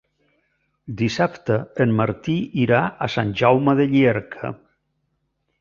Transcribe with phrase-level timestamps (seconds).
[1.01, 4.53] Dissabte en Martí irà a Sant Jaume de Llierca.